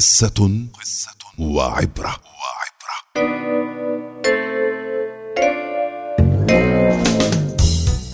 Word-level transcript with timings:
قصة 0.00 0.66
وعبرة. 1.38 2.16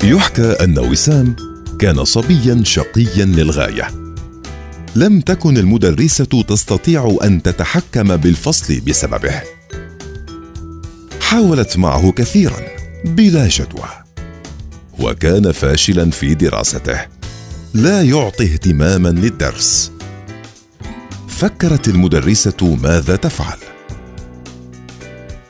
يحكى 0.05 0.51
أن 0.65 0.79
وسام 0.79 1.37
كان 1.81 2.05
صبيا 2.05 2.63
شقيا 2.65 3.25
للغاية. 3.25 3.89
لم 4.97 5.21
تكن 5.21 5.57
المدرسة 5.57 6.43
تستطيع 6.49 7.19
أن 7.25 7.43
تتحكم 7.43 8.17
بالفصل 8.17 8.81
بسببه. 8.81 9.43
حاولت 11.21 11.77
معه 11.77 12.13
كثيرا 12.13 12.61
بلا 13.05 13.49
جدوى. 13.49 13.89
وكان 14.99 15.53
فاشلا 15.53 16.11
في 16.11 16.35
دراسته. 16.35 17.01
لا 17.75 18.03
يعطي 18.03 18.53
اهتماما 18.53 19.09
للدرس. 19.09 19.96
فكرت 21.37 21.89
المدرسة 21.89 22.77
ماذا 22.83 23.17
تفعل. 23.17 23.59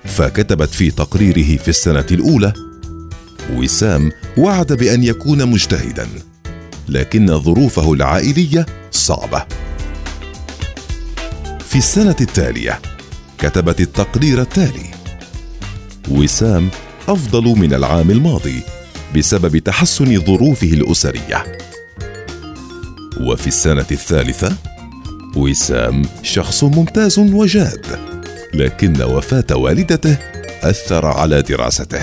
فكتبت 0.04 0.74
في 0.74 0.90
تقريره 0.90 1.56
في 1.56 1.68
السنة 1.68 2.06
الأولى 2.10 2.52
وسام 3.52 4.12
وعد 4.38 4.72
بأن 4.72 5.02
يكون 5.02 5.46
مجتهدا 5.46 6.08
لكن 6.88 7.38
ظروفه 7.40 7.92
العائلية 7.92 8.66
صعبة. 8.90 9.44
في 11.68 11.76
السنة 11.78 12.16
التالية 12.20 12.80
كتبت 13.38 13.80
التقرير 13.80 14.40
التالي 14.40 14.90
وسام 16.08 16.68
أفضل 17.08 17.44
من 17.44 17.74
العام 17.74 18.10
الماضي 18.10 18.60
بسبب 19.16 19.58
تحسن 19.58 20.20
ظروفه 20.20 20.66
الأسرية. 20.72 21.58
وفي 23.20 23.46
السنة 23.46 23.86
الثالثة 23.90 24.56
وسام 25.36 26.02
شخص 26.22 26.64
ممتاز 26.64 27.18
وجاد 27.18 27.86
لكن 28.54 29.02
وفاة 29.02 29.56
والدته 29.56 30.16
أثر 30.62 31.06
على 31.06 31.42
دراسته. 31.42 32.02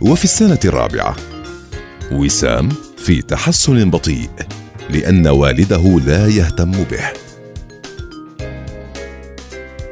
وفي 0.00 0.24
السنة 0.24 0.58
الرابعة 0.64 1.16
وسام 2.12 2.68
في 3.04 3.22
تحسن 3.22 3.90
بطيء 3.90 4.30
لأن 4.90 5.26
والده 5.26 6.00
لا 6.06 6.26
يهتم 6.26 6.72
به. 6.72 7.04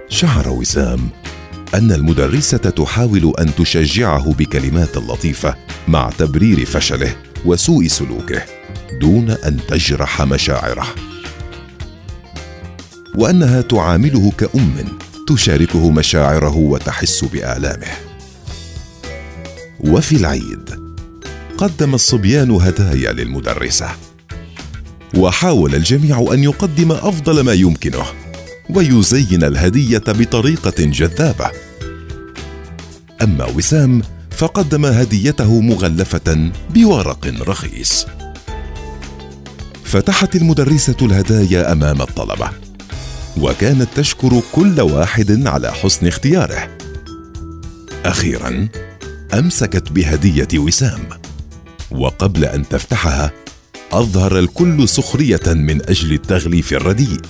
شعر 0.08 0.48
وسام 0.48 1.08
أن 1.74 1.92
المدرسة 1.92 2.58
تحاول 2.58 3.34
أن 3.38 3.54
تشجعه 3.54 4.32
بكلمات 4.32 4.96
لطيفة 4.96 5.54
مع 5.88 6.10
تبرير 6.18 6.66
فشله. 6.66 7.29
وسوء 7.44 7.86
سلوكه 7.86 8.42
دون 9.00 9.30
أن 9.30 9.56
تجرح 9.68 10.22
مشاعره. 10.22 10.86
وأنها 13.14 13.60
تعامله 13.60 14.32
كأم 14.38 14.98
تشاركه 15.28 15.90
مشاعره 15.90 16.56
وتحس 16.56 17.24
بآلامه. 17.24 17.92
وفي 19.80 20.16
العيد 20.16 20.70
قدم 21.58 21.94
الصبيان 21.94 22.50
هدايا 22.50 23.12
للمدرسة. 23.12 23.88
وحاول 25.16 25.74
الجميع 25.74 26.28
أن 26.32 26.44
يقدم 26.44 26.92
أفضل 26.92 27.40
ما 27.40 27.52
يمكنه 27.52 28.04
ويزين 28.70 29.44
الهدية 29.44 30.02
بطريقة 30.08 30.74
جذابة. 30.78 31.50
أما 33.22 33.44
وسام 33.44 34.02
فقدم 34.40 34.86
هديته 34.86 35.60
مغلفة 35.60 36.50
بورق 36.70 37.26
رخيص. 37.40 38.06
فتحت 39.84 40.36
المدرسة 40.36 40.96
الهدايا 41.02 41.72
أمام 41.72 42.02
الطلبة 42.02 42.50
وكانت 43.40 43.88
تشكر 43.96 44.42
كل 44.52 44.80
واحد 44.80 45.46
على 45.46 45.72
حسن 45.72 46.06
اختياره. 46.06 46.76
أخيرا 48.04 48.68
أمسكت 49.34 49.92
بهدية 49.92 50.58
وسام 50.58 51.08
وقبل 51.90 52.44
أن 52.44 52.68
تفتحها 52.68 53.30
أظهر 53.92 54.38
الكل 54.38 54.88
سخرية 54.88 55.46
من 55.46 55.82
أجل 55.88 56.12
التغليف 56.12 56.72
الرديء. 56.72 57.20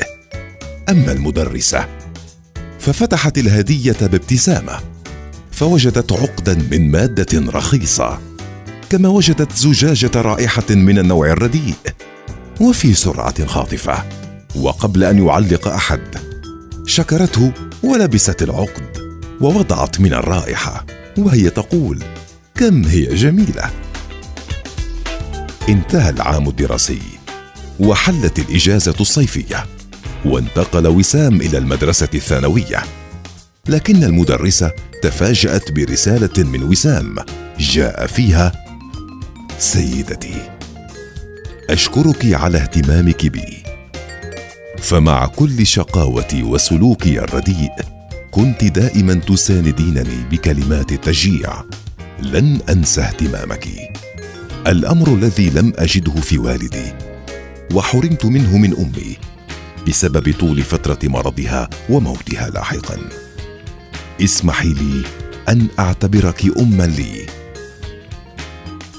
أما 0.89 1.13
المدرسة 1.13 1.89
ففتحت 2.79 3.39
الهدية 3.39 3.97
بابتسامة 4.01 5.00
فوجدت 5.61 6.13
عقدا 6.13 6.55
من 6.71 6.91
مادة 6.91 7.53
رخيصة 7.53 8.19
كما 8.91 9.09
وجدت 9.09 9.53
زجاجة 9.53 10.21
رائحة 10.21 10.65
من 10.71 10.99
النوع 10.99 11.31
الرديء 11.31 11.75
وفي 12.61 12.95
سرعة 12.95 13.47
خاطفة 13.47 14.05
وقبل 14.57 15.05
أن 15.05 15.27
يعلق 15.27 15.69
أحد. 15.69 16.01
شكرته 16.87 17.53
ولبست 17.83 18.43
العقد 18.43 18.99
ووضعت 19.41 20.01
من 20.01 20.13
الرائحة 20.13 20.87
وهي 21.19 21.51
تقول 21.51 22.03
كم 22.55 22.85
هي 22.85 23.15
جميلة! 23.15 23.71
انتهى 25.69 26.11
العام 26.11 26.49
الدراسي 26.49 27.01
وحلت 27.81 28.39
الإجازة 28.39 28.95
الصيفية 29.01 29.67
وانتقل 30.25 30.87
وسام 30.87 31.41
إلى 31.41 31.59
المدرسة 31.59 32.09
الثانوية. 32.15 33.00
لكن 33.69 34.05
المدرسة 34.05 34.73
تفاجأت 35.03 35.73
برسالة 35.73 36.45
من 36.45 36.63
وسام 36.63 37.17
جاء 37.59 38.07
فيها 38.07 38.53
سيدتي 39.59 40.35
أشكرك 41.71 42.35
على 42.35 42.59
اهتمامك 42.59 43.27
بي. 43.27 43.63
فمع 44.79 45.27
كل 45.27 45.67
شقاوتي 45.67 46.43
وسلوكي 46.43 47.19
الرديء 47.19 47.71
كنت 48.31 48.65
دائما 48.65 49.15
تساندينني 49.15 50.25
بكلمات 50.31 50.93
التشجيع. 50.93 51.63
لن 52.23 52.61
أنسى 52.69 53.01
اهتمامك. 53.01 53.69
الأمر 54.67 55.15
الذي 55.15 55.51
لم 55.51 55.73
أجده 55.77 56.13
في 56.21 56.39
والدي 56.39 56.93
وحرمت 57.75 58.25
منه 58.25 58.57
من 58.57 58.77
أمي 58.77 59.17
بسبب 59.89 60.35
طول 60.41 60.63
فترة 60.63 60.99
مرضها 61.03 61.71
وموتها 61.91 62.51
لاحقا. 62.51 62.99
اسمحي 64.25 64.69
لي 64.69 65.03
أن 65.49 65.67
أعتبرك 65.79 66.59
اما 66.59 66.83
لي. 66.83 67.27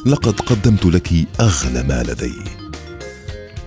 لقد 0.06 0.40
قدمت 0.40 0.86
لك 0.86 1.09
أغلى 1.40 1.84
ما 1.84 2.04
لدي. 2.04 2.36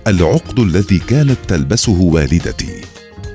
العقد 0.07 0.59
الذي 0.59 0.99
كانت 0.99 1.37
تلبسه 1.47 1.99
والدتي 1.99 2.81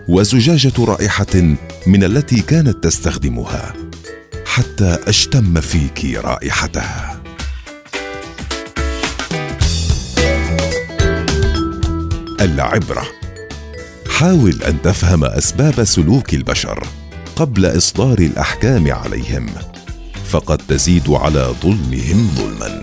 وزجاجة 0.09 0.85
رائحة 0.85 1.57
من 1.87 2.05
التي 2.05 2.41
كانت 2.41 2.85
تستخدمها 2.85 3.73
حتى 4.47 4.99
أشتم 5.07 5.61
فيك 5.61 6.05
رائحتها. 6.05 7.23
العبرة. 12.41 13.07
حاول 14.09 14.63
أن 14.63 14.83
تفهم 14.83 15.25
أسباب 15.25 15.85
سلوك 15.85 16.35
البشر. 16.35 16.87
قبل 17.41 17.67
إصدار 17.77 18.19
الأحكام 18.19 18.93
عليهم 18.93 19.47
فقد 20.31 20.59
تزيد 20.59 21.11
على 21.11 21.55
ظلمهم 21.63 22.31
ظلما. 22.37 22.83